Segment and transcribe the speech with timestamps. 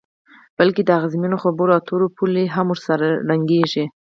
[0.57, 3.85] بلکې د اغیزمنو خبرو اترو پولې هم ورسره ړنګیږي.